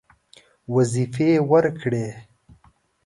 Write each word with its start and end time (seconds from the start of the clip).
وظیفې 0.73 1.29
ورکړې. 1.49 2.05